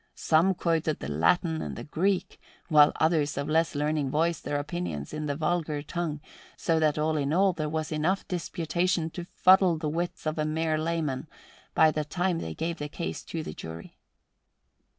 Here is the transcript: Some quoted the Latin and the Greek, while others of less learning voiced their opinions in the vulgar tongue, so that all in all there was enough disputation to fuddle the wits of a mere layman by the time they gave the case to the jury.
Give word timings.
Some 0.15 0.55
quoted 0.55 0.97
the 0.99 1.11
Latin 1.11 1.61
and 1.61 1.75
the 1.75 1.83
Greek, 1.83 2.41
while 2.69 2.91
others 2.95 3.37
of 3.37 3.47
less 3.47 3.75
learning 3.75 4.09
voiced 4.09 4.43
their 4.45 4.57
opinions 4.57 5.13
in 5.13 5.27
the 5.27 5.35
vulgar 5.35 5.83
tongue, 5.83 6.21
so 6.57 6.79
that 6.79 6.97
all 6.97 7.15
in 7.17 7.31
all 7.31 7.53
there 7.53 7.69
was 7.69 7.91
enough 7.91 8.27
disputation 8.27 9.11
to 9.11 9.23
fuddle 9.25 9.77
the 9.77 9.87
wits 9.89 10.25
of 10.25 10.39
a 10.39 10.43
mere 10.45 10.79
layman 10.79 11.27
by 11.75 11.91
the 11.91 12.03
time 12.03 12.39
they 12.39 12.55
gave 12.55 12.79
the 12.79 12.89
case 12.89 13.23
to 13.25 13.43
the 13.43 13.53
jury. 13.53 13.99